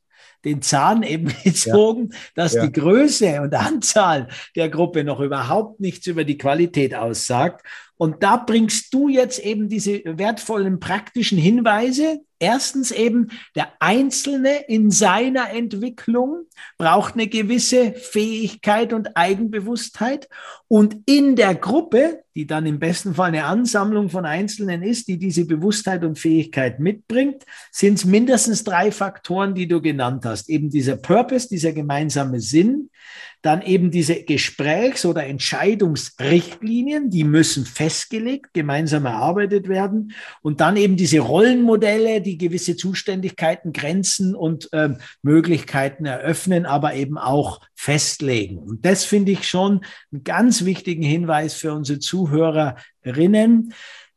den 0.46 0.62
Zahn 0.62 1.03
eben 1.03 1.34
gezogen, 1.43 2.10
ja. 2.12 2.17
dass 2.36 2.53
ja. 2.53 2.65
die 2.65 2.72
Größe 2.72 3.41
und 3.41 3.53
Anzahl 3.53 4.27
der 4.55 4.70
Gruppe 4.70 5.03
noch 5.03 5.20
überhaupt 5.20 5.79
nichts 5.79 6.08
über 6.08 6.24
die 6.24 6.38
Qualität 6.38 6.96
aussagt. 6.96 7.65
Und 7.96 8.24
da 8.24 8.38
bringst 8.38 8.93
du 8.93 9.08
jetzt 9.08 9.39
eben 9.39 9.70
diese 9.70 10.01
wertvollen 10.03 10.79
praktischen 10.79 11.38
Hinweise. 11.38 12.20
Erstens 12.43 12.91
eben, 12.91 13.29
der 13.55 13.71
Einzelne 13.79 14.65
in 14.67 14.91
seiner 14.91 15.51
Entwicklung 15.51 16.43
braucht 16.77 17.13
eine 17.13 17.27
gewisse 17.27 17.93
Fähigkeit 17.93 18.91
und 18.91 19.15
Eigenbewusstheit. 19.15 20.27
Und 20.67 20.97
in 21.05 21.38
der 21.38 21.55
Gruppe, 21.55 22.25
die 22.35 22.45
dann 22.45 22.65
im 22.65 22.79
besten 22.79 23.15
Fall 23.15 23.29
eine 23.29 23.45
Ansammlung 23.45 24.09
von 24.09 24.25
Einzelnen 24.25 24.83
ist, 24.83 25.07
die 25.07 25.17
diese 25.17 25.45
Bewusstheit 25.45 26.03
und 26.03 26.19
Fähigkeit 26.19 26.81
mitbringt, 26.81 27.45
sind 27.71 27.93
es 27.93 28.03
mindestens 28.03 28.65
drei 28.65 28.91
Faktoren, 28.91 29.55
die 29.55 29.69
du 29.69 29.81
genannt 29.81 30.25
hast. 30.25 30.50
Eben 30.50 30.69
dieser 30.69 30.97
Purpose, 30.97 31.47
dieser 31.47 31.71
gemeinsame 31.71 32.41
Sinn, 32.41 32.89
dann 33.43 33.62
eben 33.62 33.91
diese 33.91 34.23
Gesprächs- 34.23 35.05
oder 35.05 35.25
Entscheidungsrichtlinien, 35.25 37.09
die 37.09 37.25
müssen 37.25 37.65
festgelegt, 37.65 38.53
gemeinsam 38.53 39.05
erarbeitet 39.05 39.67
werden. 39.67 40.13
Und 40.41 40.62
dann 40.62 40.77
eben 40.77 40.95
diese 40.95 41.19
Rollenmodelle, 41.19 42.21
die 42.21 42.38
gewisse 42.38 42.77
Zuständigkeiten, 42.77 43.73
Grenzen 43.73 44.33
und 44.33 44.69
ähm, 44.71 44.97
Möglichkeiten 45.23 46.05
eröffnen, 46.05 46.65
aber 46.65 46.93
eben 46.95 47.17
auch 47.17 47.59
festlegen. 47.75 48.59
Und 48.59 48.85
das 48.85 49.03
finde 49.03 49.33
ich 49.33 49.45
schon 49.45 49.81
einen 50.13 50.23
ganz 50.23 50.63
wichtigen 50.63 51.03
Hinweis 51.03 51.53
für 51.53 51.73
unsere 51.73 52.00
Zuhörerinnen, 52.00 53.73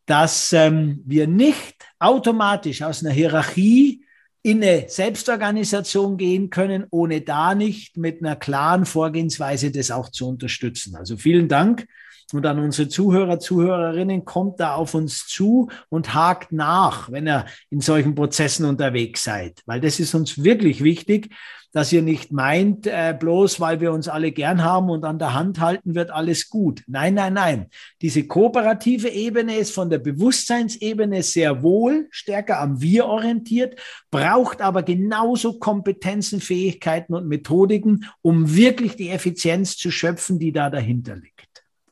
dass 0.06 0.52
ähm, 0.52 1.02
wir 1.04 1.26
nicht 1.26 1.74
automatisch 1.98 2.82
aus 2.82 3.04
einer 3.04 3.12
Hierarchie 3.12 4.05
in 4.46 4.62
eine 4.62 4.84
Selbstorganisation 4.88 6.16
gehen 6.16 6.50
können, 6.50 6.86
ohne 6.90 7.20
da 7.20 7.56
nicht 7.56 7.96
mit 7.96 8.20
einer 8.20 8.36
klaren 8.36 8.86
Vorgehensweise 8.86 9.72
das 9.72 9.90
auch 9.90 10.08
zu 10.08 10.28
unterstützen. 10.28 10.94
Also 10.94 11.16
vielen 11.16 11.48
Dank. 11.48 11.88
Und 12.32 12.44
an 12.44 12.58
unsere 12.58 12.88
Zuhörer, 12.88 13.38
Zuhörerinnen, 13.38 14.24
kommt 14.24 14.58
da 14.58 14.74
auf 14.74 14.94
uns 14.94 15.26
zu 15.26 15.70
und 15.88 16.12
hakt 16.14 16.50
nach, 16.50 17.10
wenn 17.10 17.28
ihr 17.28 17.46
in 17.70 17.80
solchen 17.80 18.14
Prozessen 18.14 18.66
unterwegs 18.66 19.22
seid. 19.22 19.62
Weil 19.66 19.80
das 19.80 20.00
ist 20.00 20.14
uns 20.14 20.42
wirklich 20.42 20.82
wichtig, 20.82 21.30
dass 21.76 21.92
ihr 21.92 22.00
nicht 22.00 22.32
meint, 22.32 22.86
äh, 22.86 23.14
bloß 23.18 23.60
weil 23.60 23.82
wir 23.82 23.92
uns 23.92 24.08
alle 24.08 24.32
gern 24.32 24.64
haben 24.64 24.88
und 24.88 25.04
an 25.04 25.18
der 25.18 25.34
Hand 25.34 25.60
halten, 25.60 25.94
wird 25.94 26.10
alles 26.10 26.48
gut. 26.48 26.82
Nein, 26.86 27.12
nein, 27.12 27.34
nein. 27.34 27.66
Diese 28.00 28.26
kooperative 28.26 29.10
Ebene 29.10 29.58
ist 29.58 29.74
von 29.74 29.90
der 29.90 29.98
Bewusstseinsebene 29.98 31.22
sehr 31.22 31.62
wohl 31.62 32.08
stärker 32.10 32.60
am 32.60 32.80
Wir 32.80 33.04
orientiert, 33.04 33.78
braucht 34.10 34.62
aber 34.62 34.84
genauso 34.84 35.58
Kompetenzen, 35.58 36.40
Fähigkeiten 36.40 37.12
und 37.12 37.28
Methodiken, 37.28 38.06
um 38.22 38.56
wirklich 38.56 38.96
die 38.96 39.10
Effizienz 39.10 39.76
zu 39.76 39.90
schöpfen, 39.90 40.38
die 40.38 40.52
da 40.52 40.70
dahinter 40.70 41.16
liegt. 41.16 41.35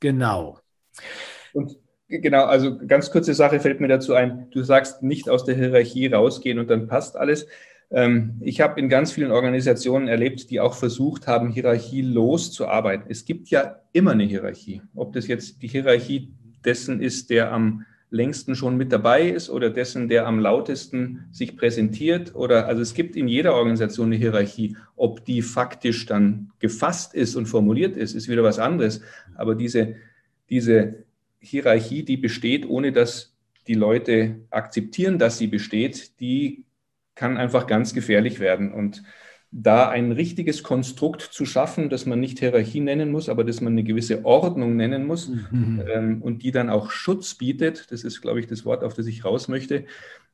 Genau. 0.04 0.58
Und 1.54 1.78
Genau, 2.08 2.44
also 2.44 2.78
ganz 2.86 3.10
kurze 3.10 3.32
Sache 3.32 3.60
fällt 3.60 3.80
mir 3.80 3.88
dazu 3.88 4.12
ein. 4.12 4.48
Du 4.50 4.62
sagst 4.62 5.02
nicht 5.02 5.30
aus 5.30 5.44
der 5.44 5.54
Hierarchie 5.56 6.08
rausgehen 6.08 6.58
und 6.58 6.68
dann 6.68 6.86
passt 6.86 7.16
alles. 7.16 7.46
Ähm, 7.90 8.36
ich 8.42 8.60
habe 8.60 8.78
in 8.78 8.90
ganz 8.90 9.12
vielen 9.12 9.32
Organisationen 9.32 10.06
erlebt, 10.06 10.50
die 10.50 10.60
auch 10.60 10.74
versucht 10.74 11.26
haben, 11.26 11.50
hierarchielos 11.50 12.52
zu 12.52 12.68
arbeiten. 12.68 13.06
Es 13.08 13.24
gibt 13.24 13.48
ja 13.48 13.80
immer 13.92 14.12
eine 14.12 14.24
Hierarchie. 14.24 14.82
Ob 14.94 15.14
das 15.14 15.26
jetzt 15.28 15.62
die 15.62 15.68
Hierarchie 15.68 16.34
dessen 16.62 17.00
ist, 17.00 17.30
der 17.30 17.50
am 17.50 17.86
längsten 18.14 18.54
schon 18.54 18.76
mit 18.76 18.92
dabei 18.92 19.28
ist 19.28 19.50
oder 19.50 19.70
dessen, 19.70 20.08
der 20.08 20.26
am 20.26 20.38
lautesten 20.38 21.26
sich 21.32 21.56
präsentiert 21.56 22.34
oder 22.34 22.66
also 22.66 22.80
es 22.80 22.94
gibt 22.94 23.16
in 23.16 23.26
jeder 23.26 23.54
Organisation 23.54 24.06
eine 24.06 24.16
Hierarchie. 24.16 24.76
Ob 24.94 25.24
die 25.24 25.42
faktisch 25.42 26.06
dann 26.06 26.52
gefasst 26.60 27.14
ist 27.14 27.34
und 27.34 27.46
formuliert 27.46 27.96
ist, 27.96 28.14
ist 28.14 28.28
wieder 28.28 28.44
was 28.44 28.58
anderes. 28.58 29.00
Aber 29.34 29.54
diese, 29.56 29.96
diese 30.48 31.04
Hierarchie, 31.40 32.04
die 32.04 32.16
besteht, 32.16 32.66
ohne 32.68 32.92
dass 32.92 33.34
die 33.66 33.74
Leute 33.74 34.36
akzeptieren, 34.50 35.18
dass 35.18 35.38
sie 35.38 35.48
besteht, 35.48 36.20
die 36.20 36.64
kann 37.16 37.36
einfach 37.36 37.66
ganz 37.66 37.94
gefährlich 37.94 38.38
werden. 38.38 38.72
Und 38.72 39.02
da 39.56 39.88
ein 39.88 40.10
richtiges 40.10 40.64
Konstrukt 40.64 41.22
zu 41.22 41.46
schaffen, 41.46 41.88
das 41.88 42.06
man 42.06 42.18
nicht 42.18 42.40
Hierarchie 42.40 42.80
nennen 42.80 43.12
muss, 43.12 43.28
aber 43.28 43.44
das 43.44 43.60
man 43.60 43.74
eine 43.74 43.84
gewisse 43.84 44.24
Ordnung 44.24 44.74
nennen 44.74 45.06
muss 45.06 45.28
mhm. 45.28 45.80
ähm, 45.88 46.22
und 46.22 46.42
die 46.42 46.50
dann 46.50 46.68
auch 46.68 46.90
Schutz 46.90 47.36
bietet, 47.36 47.92
das 47.92 48.02
ist, 48.02 48.20
glaube 48.20 48.40
ich, 48.40 48.48
das 48.48 48.64
Wort, 48.64 48.82
auf 48.82 48.94
das 48.94 49.06
ich 49.06 49.24
raus 49.24 49.46
möchte, 49.46 49.84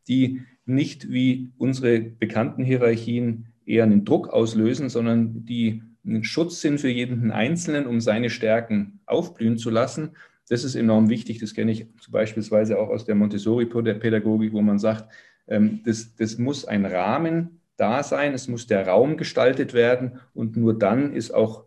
die 0.08 0.40
nicht 0.64 1.12
wie 1.12 1.50
unsere 1.58 2.00
bekannten 2.00 2.64
Hierarchien 2.64 3.48
eher 3.66 3.84
einen 3.84 4.06
Druck 4.06 4.28
auslösen, 4.28 4.88
sondern 4.88 5.44
die 5.44 5.82
einen 6.02 6.24
Schutz 6.24 6.62
sind 6.62 6.80
für 6.80 6.88
jeden 6.88 7.30
Einzelnen, 7.30 7.86
um 7.86 8.00
seine 8.00 8.30
Stärken 8.30 9.00
aufblühen 9.04 9.58
zu 9.58 9.68
lassen. 9.68 10.12
Das 10.48 10.64
ist 10.64 10.76
enorm 10.76 11.10
wichtig. 11.10 11.40
Das 11.40 11.52
kenne 11.52 11.72
ich 11.72 11.86
beispielsweise 12.10 12.78
auch 12.78 12.88
aus 12.88 13.04
der 13.04 13.16
Montessori-Pädagogik, 13.16 14.54
wo 14.54 14.62
man 14.62 14.78
sagt, 14.78 15.12
ähm, 15.46 15.80
das, 15.84 16.14
das 16.16 16.38
muss 16.38 16.64
ein 16.64 16.86
Rahmen 16.86 17.59
da 17.80 18.02
sein, 18.02 18.34
es 18.34 18.48
muss 18.48 18.66
der 18.66 18.86
Raum 18.86 19.16
gestaltet 19.16 19.72
werden 19.74 20.20
und 20.34 20.56
nur 20.56 20.78
dann 20.78 21.12
ist 21.12 21.30
auch 21.30 21.64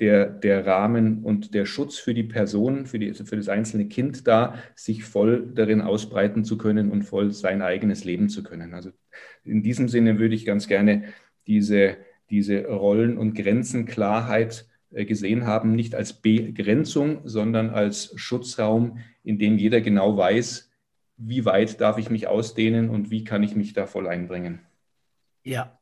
der, 0.00 0.26
der 0.26 0.66
Rahmen 0.66 1.22
und 1.22 1.54
der 1.54 1.66
Schutz 1.66 1.98
für 1.98 2.14
die 2.14 2.24
Person, 2.24 2.86
für, 2.86 2.98
die, 2.98 3.14
für 3.14 3.36
das 3.36 3.48
einzelne 3.48 3.86
Kind 3.86 4.26
da, 4.26 4.54
sich 4.74 5.04
voll 5.04 5.52
darin 5.54 5.80
ausbreiten 5.80 6.44
zu 6.44 6.58
können 6.58 6.90
und 6.90 7.02
voll 7.02 7.30
sein 7.30 7.62
eigenes 7.62 8.04
leben 8.04 8.28
zu 8.28 8.42
können. 8.42 8.74
Also 8.74 8.90
in 9.44 9.62
diesem 9.62 9.88
Sinne 9.88 10.18
würde 10.18 10.34
ich 10.34 10.44
ganz 10.44 10.66
gerne 10.66 11.04
diese, 11.46 11.96
diese 12.30 12.66
Rollen- 12.66 13.18
und 13.18 13.34
Grenzenklarheit 13.34 14.66
äh, 14.90 15.04
gesehen 15.04 15.46
haben, 15.46 15.76
nicht 15.76 15.94
als 15.94 16.14
Begrenzung, 16.14 17.20
sondern 17.24 17.70
als 17.70 18.12
Schutzraum, 18.16 18.98
in 19.22 19.38
dem 19.38 19.58
jeder 19.58 19.80
genau 19.80 20.16
weiß, 20.16 20.70
wie 21.16 21.44
weit 21.44 21.80
darf 21.80 21.98
ich 21.98 22.10
mich 22.10 22.26
ausdehnen 22.26 22.90
und 22.90 23.10
wie 23.10 23.22
kann 23.22 23.44
ich 23.44 23.54
mich 23.54 23.72
da 23.74 23.86
voll 23.86 24.08
einbringen. 24.08 24.60
Ja, 25.44 25.78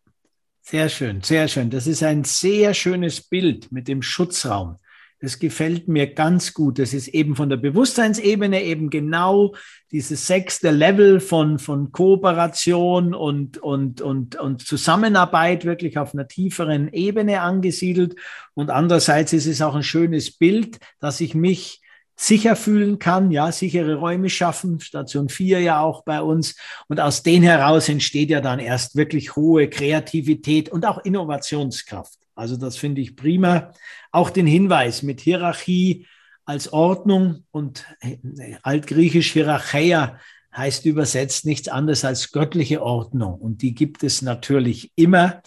sehr 0.61 0.89
schön, 0.89 1.23
sehr 1.23 1.47
schön. 1.47 1.71
Das 1.71 1.87
ist 1.87 2.03
ein 2.03 2.25
sehr 2.25 2.75
schönes 2.75 3.21
Bild 3.21 3.71
mit 3.71 3.87
dem 3.87 4.03
Schutzraum. 4.03 4.79
Das 5.21 5.39
gefällt 5.39 5.87
mir 5.87 6.13
ganz 6.15 6.53
gut. 6.53 6.81
Das 6.81 6.93
ist 6.93 7.07
eben 7.07 7.37
von 7.37 7.49
der 7.49 7.59
Bewusstseinsebene 7.59 8.65
eben 8.65 8.91
genau 8.91 9.55
dieses 9.93 10.27
sechste 10.27 10.73
Level 10.73 11.21
von, 11.21 11.61
von 11.61 11.93
Kooperation 11.93 13.15
und, 13.15 13.59
und, 13.59 14.01
und, 14.01 14.35
und 14.35 14.67
Zusammenarbeit 14.67 15.65
wirklich 15.65 15.97
auf 15.97 16.13
einer 16.13 16.27
tieferen 16.27 16.93
Ebene 16.93 17.41
angesiedelt. 17.41 18.17
Und 18.55 18.71
andererseits 18.71 19.33
ist 19.33 19.47
es 19.47 19.63
auch 19.63 19.77
ein 19.77 19.85
schönes 19.85 20.37
Bild, 20.37 20.81
dass 20.99 21.21
ich 21.21 21.37
mich 21.37 21.82
sicher 22.23 22.55
fühlen 22.55 23.01
kann, 23.01 23.33
ja, 23.33 23.51
sichere 23.51 23.97
Räume 23.97 24.31
schaffen, 24.31 24.79
Station 24.79 25.29
4 25.29 25.61
ja 25.61 25.81
auch 25.81 26.05
bei 26.05 26.23
uns. 26.23 26.55
Und 26.87 27.01
aus 27.01 27.25
denen 27.25 27.43
heraus 27.43 27.89
entsteht 27.89 28.31
ja 28.31 28.41
dann 28.41 28.61
erst 28.61 28.95
wirklich 28.95 29.35
hohe 29.35 29.69
Kreativität 29.69 30.69
und 30.69 30.87
auch 30.87 30.99
Innovationskraft. 30.99 32.19
Also 32.37 32.57
das 32.57 32.77
finde 32.77 33.01
ich 33.01 33.17
prima. 33.17 33.73
Auch 34.13 34.31
den 34.31 34.47
Hinweis 34.47 35.03
mit 35.03 35.21
Hierarchie 35.21 36.07
als 36.45 36.73
Ordnung 36.73 37.45
und 37.51 37.87
äh, 38.01 38.19
altgriechisch 38.63 39.33
Hierarcheia 39.33 40.19
heißt 40.57 40.87
übersetzt 40.87 41.45
nichts 41.45 41.69
anderes 41.69 42.05
als 42.05 42.31
göttliche 42.31 42.83
Ordnung. 42.83 43.35
Und 43.35 43.63
die 43.63 43.75
gibt 43.75 44.05
es 44.05 44.23
natürlich 44.23 44.93
immer. 44.95 45.43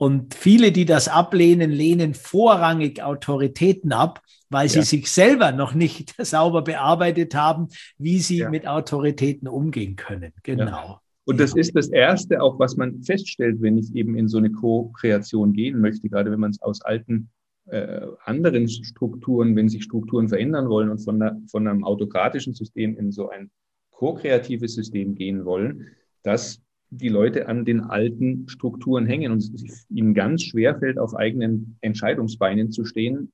Und 0.00 0.34
viele, 0.34 0.72
die 0.72 0.86
das 0.86 1.08
ablehnen, 1.08 1.70
lehnen 1.70 2.14
vorrangig 2.14 3.02
Autoritäten 3.02 3.92
ab, 3.92 4.22
weil 4.48 4.66
sie 4.66 4.78
ja. 4.78 4.84
sich 4.86 5.12
selber 5.12 5.52
noch 5.52 5.74
nicht 5.74 6.14
sauber 6.24 6.62
bearbeitet 6.62 7.34
haben, 7.34 7.68
wie 7.98 8.18
sie 8.18 8.38
ja. 8.38 8.48
mit 8.48 8.66
Autoritäten 8.66 9.46
umgehen 9.46 9.96
können. 9.96 10.32
Genau. 10.42 11.00
Und 11.26 11.38
das 11.38 11.54
ist 11.54 11.76
das 11.76 11.90
Erste, 11.90 12.40
auch 12.40 12.58
was 12.58 12.78
man 12.78 13.02
feststellt, 13.02 13.60
wenn 13.60 13.76
ich 13.76 13.94
eben 13.94 14.16
in 14.16 14.26
so 14.26 14.38
eine 14.38 14.50
Co-Kreation 14.50 15.52
gehen 15.52 15.78
möchte, 15.82 16.08
gerade 16.08 16.30
wenn 16.30 16.40
man 16.40 16.52
es 16.52 16.62
aus 16.62 16.80
alten 16.80 17.28
äh, 17.66 18.00
anderen 18.24 18.70
Strukturen, 18.70 19.54
wenn 19.54 19.68
sich 19.68 19.84
Strukturen 19.84 20.30
verändern 20.30 20.70
wollen 20.70 20.88
und 20.88 21.04
von, 21.04 21.20
einer, 21.20 21.38
von 21.50 21.68
einem 21.68 21.84
autokratischen 21.84 22.54
System 22.54 22.96
in 22.96 23.12
so 23.12 23.28
ein 23.28 23.50
ko-kreatives 23.90 24.74
System 24.74 25.14
gehen 25.14 25.44
wollen, 25.44 25.88
dass 26.22 26.62
die 26.90 27.08
Leute 27.08 27.48
an 27.48 27.64
den 27.64 27.80
alten 27.80 28.48
Strukturen 28.48 29.06
hängen 29.06 29.32
und 29.32 29.38
es 29.38 29.86
ihnen 29.88 30.12
ganz 30.12 30.42
schwer 30.42 30.78
fällt, 30.78 30.98
auf 30.98 31.14
eigenen 31.14 31.76
Entscheidungsbeinen 31.80 32.72
zu 32.72 32.84
stehen, 32.84 33.32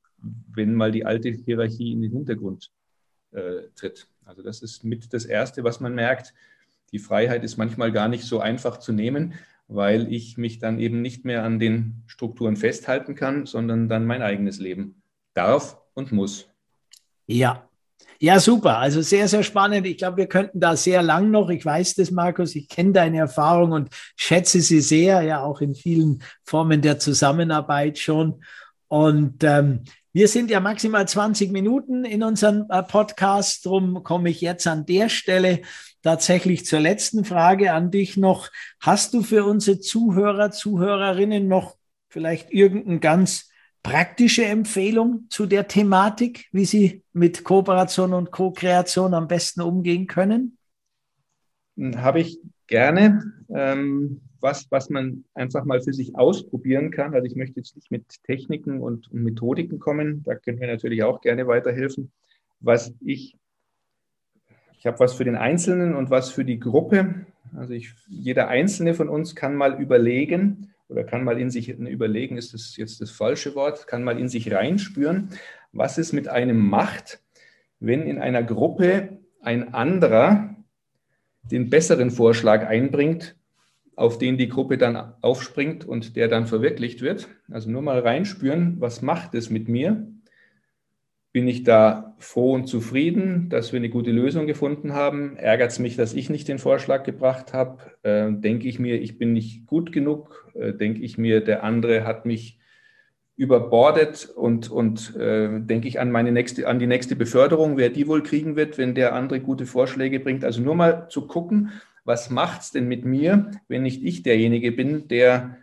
wenn 0.54 0.74
mal 0.74 0.92
die 0.92 1.06
alte 1.06 1.30
Hierarchie 1.30 1.92
in 1.92 2.02
den 2.02 2.12
Hintergrund 2.12 2.70
äh, 3.32 3.62
tritt. 3.74 4.08
Also 4.24 4.42
das 4.42 4.62
ist 4.62 4.84
mit 4.84 5.12
das 5.12 5.24
Erste, 5.24 5.64
was 5.64 5.80
man 5.80 5.94
merkt. 5.94 6.34
Die 6.92 6.98
Freiheit 6.98 7.44
ist 7.44 7.56
manchmal 7.56 7.92
gar 7.92 8.08
nicht 8.08 8.24
so 8.24 8.40
einfach 8.40 8.78
zu 8.78 8.92
nehmen, 8.92 9.34
weil 9.68 10.12
ich 10.12 10.36
mich 10.36 10.58
dann 10.58 10.78
eben 10.78 11.00
nicht 11.00 11.24
mehr 11.24 11.42
an 11.42 11.58
den 11.58 12.02
Strukturen 12.06 12.56
festhalten 12.56 13.14
kann, 13.14 13.46
sondern 13.46 13.88
dann 13.88 14.06
mein 14.06 14.22
eigenes 14.22 14.58
Leben 14.58 15.02
darf 15.34 15.80
und 15.94 16.12
muss. 16.12 16.48
Ja, 17.26 17.65
ja, 18.18 18.40
super. 18.40 18.78
Also 18.78 19.02
sehr, 19.02 19.28
sehr 19.28 19.42
spannend. 19.42 19.86
Ich 19.86 19.98
glaube, 19.98 20.18
wir 20.18 20.26
könnten 20.26 20.60
da 20.60 20.76
sehr 20.76 21.02
lang 21.02 21.30
noch. 21.30 21.50
Ich 21.50 21.64
weiß 21.64 21.94
das, 21.94 22.10
Markus. 22.10 22.54
Ich 22.54 22.68
kenne 22.68 22.92
deine 22.92 23.18
Erfahrung 23.18 23.72
und 23.72 23.90
schätze 24.16 24.60
sie 24.60 24.80
sehr, 24.80 25.22
ja, 25.22 25.42
auch 25.42 25.60
in 25.60 25.74
vielen 25.74 26.22
Formen 26.44 26.80
der 26.80 26.98
Zusammenarbeit 26.98 27.98
schon. 27.98 28.42
Und 28.88 29.42
ähm, 29.44 29.84
wir 30.12 30.28
sind 30.28 30.50
ja 30.50 30.60
maximal 30.60 31.06
20 31.06 31.52
Minuten 31.52 32.04
in 32.04 32.22
unserem 32.22 32.64
äh, 32.70 32.82
Podcast. 32.82 33.66
Darum 33.66 34.02
komme 34.02 34.30
ich 34.30 34.40
jetzt 34.40 34.66
an 34.66 34.86
der 34.86 35.08
Stelle 35.10 35.60
tatsächlich 36.02 36.64
zur 36.64 36.80
letzten 36.80 37.24
Frage 37.24 37.72
an 37.72 37.90
dich 37.90 38.16
noch. 38.16 38.48
Hast 38.80 39.12
du 39.12 39.22
für 39.22 39.44
unsere 39.44 39.80
Zuhörer, 39.80 40.52
Zuhörerinnen 40.52 41.48
noch 41.48 41.76
vielleicht 42.08 42.50
irgendeinen 42.50 43.00
ganz 43.00 43.50
praktische 43.86 44.44
Empfehlung 44.44 45.26
zu 45.30 45.46
der 45.46 45.68
Thematik, 45.68 46.48
wie 46.52 46.64
Sie 46.64 47.04
mit 47.12 47.44
Kooperation 47.44 48.14
und 48.14 48.32
Co-Kreation 48.32 49.14
am 49.14 49.28
besten 49.28 49.62
umgehen 49.62 50.06
können? 50.06 50.58
Habe 51.78 52.20
ich 52.20 52.38
gerne. 52.66 53.32
Ähm, 53.48 54.22
was, 54.40 54.70
was 54.70 54.90
man 54.90 55.24
einfach 55.34 55.64
mal 55.64 55.80
für 55.80 55.92
sich 55.92 56.16
ausprobieren 56.16 56.90
kann. 56.90 57.14
Also 57.14 57.26
ich 57.26 57.36
möchte 57.36 57.58
jetzt 57.60 57.74
nicht 57.74 57.90
mit 57.90 58.22
Techniken 58.24 58.80
und 58.80 59.12
Methodiken 59.12 59.78
kommen. 59.78 60.22
Da 60.24 60.34
können 60.34 60.60
wir 60.60 60.66
natürlich 60.66 61.02
auch 61.02 61.20
gerne 61.20 61.46
weiterhelfen. 61.46 62.12
Was 62.60 62.92
ich, 63.00 63.36
ich 64.78 64.86
habe 64.86 64.98
was 64.98 65.14
für 65.14 65.24
den 65.24 65.36
Einzelnen 65.36 65.94
und 65.94 66.10
was 66.10 66.30
für 66.30 66.44
die 66.44 66.60
Gruppe. 66.60 67.26
Also 67.56 67.72
ich, 67.72 67.92
jeder 68.08 68.48
Einzelne 68.48 68.94
von 68.94 69.08
uns 69.08 69.34
kann 69.34 69.56
mal 69.56 69.80
überlegen, 69.80 70.72
oder 70.88 71.04
kann 71.04 71.24
mal 71.24 71.40
in 71.40 71.50
sich 71.50 71.68
überlegen, 71.68 72.36
ist 72.36 72.54
das 72.54 72.76
jetzt 72.76 73.00
das 73.00 73.10
falsche 73.10 73.54
Wort, 73.54 73.86
kann 73.86 74.04
mal 74.04 74.18
in 74.18 74.28
sich 74.28 74.52
reinspüren, 74.52 75.30
was 75.72 75.98
es 75.98 76.12
mit 76.12 76.28
einem 76.28 76.58
macht, 76.58 77.20
wenn 77.80 78.02
in 78.02 78.18
einer 78.18 78.42
Gruppe 78.42 79.18
ein 79.40 79.74
anderer 79.74 80.54
den 81.42 81.70
besseren 81.70 82.10
Vorschlag 82.10 82.66
einbringt, 82.66 83.36
auf 83.94 84.18
den 84.18 84.36
die 84.36 84.48
Gruppe 84.48 84.78
dann 84.78 85.14
aufspringt 85.22 85.84
und 85.84 86.16
der 86.16 86.28
dann 86.28 86.46
verwirklicht 86.46 87.00
wird. 87.02 87.28
Also 87.50 87.70
nur 87.70 87.82
mal 87.82 87.98
reinspüren, 88.00 88.80
was 88.80 89.02
macht 89.02 89.34
es 89.34 89.48
mit 89.48 89.68
mir? 89.68 90.06
Bin 91.36 91.48
ich 91.48 91.64
da 91.64 92.14
froh 92.16 92.54
und 92.54 92.66
zufrieden, 92.66 93.50
dass 93.50 93.70
wir 93.70 93.76
eine 93.76 93.90
gute 93.90 94.10
Lösung 94.10 94.46
gefunden 94.46 94.94
haben? 94.94 95.36
Ärgert 95.36 95.70
es 95.70 95.78
mich, 95.78 95.94
dass 95.94 96.14
ich 96.14 96.30
nicht 96.30 96.48
den 96.48 96.58
Vorschlag 96.58 97.02
gebracht 97.04 97.52
habe? 97.52 97.76
Äh, 98.04 98.32
denke 98.32 98.66
ich 98.68 98.78
mir, 98.78 98.98
ich 99.02 99.18
bin 99.18 99.34
nicht 99.34 99.66
gut 99.66 99.92
genug? 99.92 100.50
Äh, 100.54 100.72
denke 100.72 101.02
ich 101.02 101.18
mir, 101.18 101.42
der 101.42 101.62
andere 101.62 102.06
hat 102.06 102.24
mich 102.24 102.58
überbordet 103.36 104.30
und, 104.34 104.70
und 104.70 105.14
äh, 105.16 105.60
denke 105.60 105.88
ich 105.88 106.00
an, 106.00 106.10
meine 106.10 106.32
nächste, 106.32 106.68
an 106.68 106.78
die 106.78 106.86
nächste 106.86 107.16
Beförderung, 107.16 107.76
wer 107.76 107.90
die 107.90 108.08
wohl 108.08 108.22
kriegen 108.22 108.56
wird, 108.56 108.78
wenn 108.78 108.94
der 108.94 109.14
andere 109.14 109.40
gute 109.40 109.66
Vorschläge 109.66 110.20
bringt. 110.20 110.42
Also 110.42 110.62
nur 110.62 110.74
mal 110.74 111.08
zu 111.10 111.26
gucken, 111.26 111.70
was 112.06 112.30
macht 112.30 112.62
es 112.62 112.70
denn 112.70 112.88
mit 112.88 113.04
mir, 113.04 113.50
wenn 113.68 113.82
nicht 113.82 114.02
ich 114.02 114.22
derjenige 114.22 114.72
bin, 114.72 115.06
der 115.08 115.58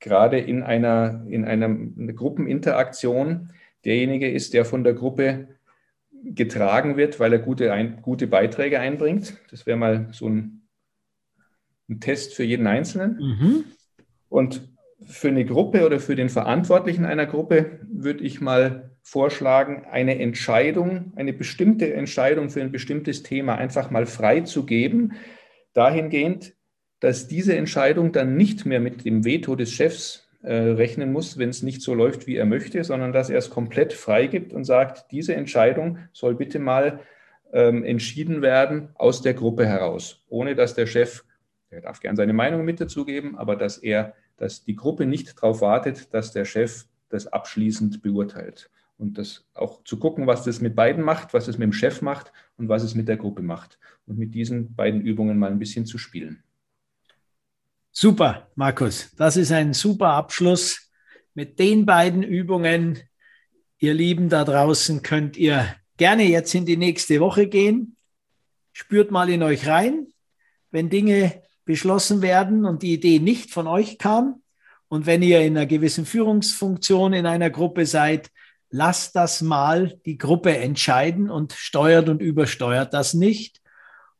gerade 0.00 0.38
in 0.38 0.62
einer, 0.62 1.26
in 1.28 1.44
einer 1.44 1.68
Gruppeninteraktion 2.14 3.50
derjenige 3.84 4.30
ist, 4.30 4.54
der 4.54 4.64
von 4.64 4.84
der 4.84 4.94
Gruppe 4.94 5.48
getragen 6.24 6.96
wird, 6.96 7.18
weil 7.20 7.32
er 7.32 7.38
gute, 7.38 7.72
ein, 7.72 8.00
gute 8.02 8.26
Beiträge 8.26 8.78
einbringt. 8.78 9.38
Das 9.50 9.66
wäre 9.66 9.76
mal 9.76 10.08
so 10.12 10.28
ein, 10.28 10.62
ein, 11.88 12.00
Test 12.00 12.34
für 12.34 12.44
jeden 12.44 12.66
Einzelnen. 12.66 13.18
Mhm. 13.18 13.64
Und 14.28 14.68
für 15.04 15.28
eine 15.28 15.44
Gruppe 15.44 15.84
oder 15.84 15.98
für 15.98 16.14
den 16.14 16.28
Verantwortlichen 16.28 17.04
einer 17.04 17.26
Gruppe 17.26 17.80
würde 17.90 18.22
ich 18.22 18.40
mal 18.40 18.92
vorschlagen, 19.02 19.84
eine 19.90 20.18
Entscheidung, 20.20 21.12
eine 21.16 21.32
bestimmte 21.32 21.92
Entscheidung 21.92 22.50
für 22.50 22.60
ein 22.60 22.70
bestimmtes 22.70 23.24
Thema 23.24 23.56
einfach 23.56 23.90
mal 23.90 24.06
freizugeben, 24.06 25.14
dahingehend, 25.74 26.54
dass 27.00 27.26
diese 27.26 27.56
Entscheidung 27.56 28.12
dann 28.12 28.36
nicht 28.36 28.64
mehr 28.64 28.78
mit 28.78 29.04
dem 29.04 29.24
Veto 29.24 29.56
des 29.56 29.72
Chefs 29.72 30.28
äh, 30.42 30.54
rechnen 30.54 31.12
muss, 31.12 31.38
wenn 31.38 31.50
es 31.50 31.62
nicht 31.62 31.82
so 31.82 31.94
läuft, 31.94 32.26
wie 32.26 32.36
er 32.36 32.46
möchte, 32.46 32.82
sondern 32.84 33.12
dass 33.12 33.30
er 33.30 33.38
es 33.38 33.50
komplett 33.50 33.92
freigibt 33.92 34.52
und 34.52 34.64
sagt, 34.64 35.10
diese 35.12 35.34
Entscheidung 35.34 35.98
soll 36.12 36.34
bitte 36.34 36.58
mal 36.58 37.00
ähm, 37.52 37.84
entschieden 37.84 38.42
werden 38.42 38.88
aus 38.94 39.22
der 39.22 39.34
Gruppe 39.34 39.66
heraus, 39.66 40.24
ohne 40.28 40.54
dass 40.54 40.74
der 40.74 40.86
Chef, 40.86 41.24
der 41.70 41.82
darf 41.82 42.00
gern 42.00 42.16
seine 42.16 42.32
Meinung 42.32 42.64
mit 42.64 42.80
dazugeben, 42.80 43.36
aber 43.36 43.56
dass 43.56 43.78
er, 43.78 44.14
dass 44.36 44.64
die 44.64 44.74
Gruppe 44.74 45.06
nicht 45.06 45.36
darauf 45.36 45.60
wartet, 45.60 46.12
dass 46.12 46.32
der 46.32 46.44
Chef 46.44 46.86
das 47.08 47.26
abschließend 47.26 48.02
beurteilt. 48.02 48.70
Und 48.98 49.18
das 49.18 49.44
auch 49.54 49.82
zu 49.84 49.98
gucken, 49.98 50.26
was 50.26 50.44
das 50.44 50.60
mit 50.60 50.76
beiden 50.76 51.02
macht, 51.02 51.34
was 51.34 51.48
es 51.48 51.58
mit 51.58 51.66
dem 51.66 51.72
Chef 51.72 52.02
macht 52.02 52.32
und 52.56 52.68
was 52.68 52.82
es 52.82 52.94
mit 52.94 53.08
der 53.08 53.16
Gruppe 53.16 53.42
macht. 53.42 53.78
Und 54.06 54.18
mit 54.18 54.34
diesen 54.34 54.74
beiden 54.74 55.00
Übungen 55.00 55.38
mal 55.38 55.50
ein 55.50 55.58
bisschen 55.58 55.86
zu 55.86 55.98
spielen. 55.98 56.42
Super, 57.94 58.48
Markus. 58.54 59.10
Das 59.18 59.36
ist 59.36 59.52
ein 59.52 59.74
super 59.74 60.14
Abschluss. 60.14 60.90
Mit 61.34 61.58
den 61.58 61.84
beiden 61.84 62.22
Übungen, 62.22 62.98
ihr 63.78 63.92
Lieben 63.92 64.30
da 64.30 64.44
draußen, 64.44 65.02
könnt 65.02 65.36
ihr 65.36 65.76
gerne 65.98 66.22
jetzt 66.22 66.54
in 66.54 66.64
die 66.64 66.78
nächste 66.78 67.20
Woche 67.20 67.48
gehen. 67.48 67.98
Spürt 68.72 69.10
mal 69.10 69.28
in 69.28 69.42
euch 69.42 69.66
rein, 69.66 70.06
wenn 70.70 70.88
Dinge 70.88 71.42
beschlossen 71.66 72.22
werden 72.22 72.64
und 72.64 72.82
die 72.82 72.94
Idee 72.94 73.18
nicht 73.18 73.50
von 73.50 73.66
euch 73.66 73.98
kam. 73.98 74.42
Und 74.88 75.04
wenn 75.04 75.22
ihr 75.22 75.42
in 75.42 75.54
einer 75.54 75.66
gewissen 75.66 76.06
Führungsfunktion 76.06 77.12
in 77.12 77.26
einer 77.26 77.50
Gruppe 77.50 77.84
seid, 77.84 78.30
lasst 78.70 79.14
das 79.16 79.42
mal 79.42 80.00
die 80.06 80.16
Gruppe 80.16 80.56
entscheiden 80.56 81.30
und 81.30 81.52
steuert 81.52 82.08
und 82.08 82.22
übersteuert 82.22 82.94
das 82.94 83.12
nicht. 83.12 83.60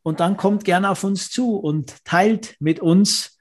Und 0.03 0.21
dann 0.21 0.37
kommt 0.37 0.65
gerne 0.65 0.91
auf 0.91 1.05
uns 1.05 1.31
zu 1.31 1.57
und 1.57 2.05
teilt 2.05 2.57
mit 2.61 2.79
uns, 2.81 3.32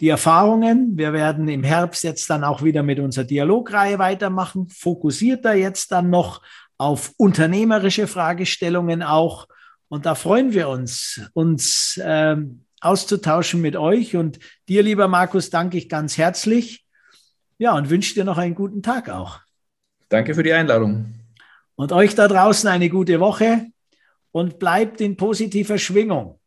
die 0.00 0.08
Erfahrungen. 0.08 0.96
Wir 0.96 1.12
werden 1.12 1.48
im 1.48 1.62
Herbst 1.62 2.04
jetzt 2.04 2.28
dann 2.30 2.44
auch 2.44 2.62
wieder 2.62 2.82
mit 2.82 2.98
unserer 2.98 3.24
Dialogreihe 3.24 3.98
weitermachen, 3.98 4.68
fokussiert 4.68 5.44
da 5.44 5.54
jetzt 5.54 5.92
dann 5.92 6.10
noch 6.10 6.42
auf 6.78 7.12
unternehmerische 7.16 8.06
Fragestellungen 8.06 9.02
auch. 9.02 9.46
Und 9.88 10.06
da 10.06 10.14
freuen 10.14 10.52
wir 10.52 10.68
uns, 10.68 11.20
uns 11.34 12.00
ähm, 12.02 12.64
auszutauschen 12.80 13.60
mit 13.60 13.76
euch. 13.76 14.16
Und 14.16 14.38
dir, 14.68 14.82
lieber 14.82 15.08
Markus, 15.08 15.50
danke 15.50 15.78
ich 15.78 15.88
ganz 15.88 16.18
herzlich. 16.18 16.84
Ja, 17.58 17.74
und 17.74 17.90
wünsche 17.90 18.14
dir 18.14 18.24
noch 18.24 18.38
einen 18.38 18.54
guten 18.54 18.82
Tag 18.82 19.08
auch. 19.08 19.40
Danke 20.08 20.34
für 20.34 20.42
die 20.42 20.52
Einladung. 20.52 21.14
Und 21.76 21.92
euch 21.92 22.14
da 22.14 22.28
draußen 22.28 22.68
eine 22.68 22.88
gute 22.88 23.20
Woche 23.20 23.66
und 24.32 24.58
bleibt 24.58 25.00
in 25.00 25.16
positiver 25.16 25.78
Schwingung. 25.78 26.40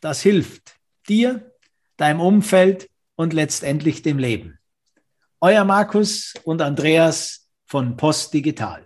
Das 0.00 0.20
hilft 0.20 0.76
dir, 1.08 1.50
deinem 1.96 2.20
Umfeld 2.20 2.88
und 3.16 3.32
letztendlich 3.32 4.02
dem 4.02 4.18
Leben. 4.18 4.58
Euer 5.40 5.64
Markus 5.64 6.34
und 6.44 6.62
Andreas 6.62 7.48
von 7.66 7.96
Post 7.96 8.32
Digital. 8.32 8.85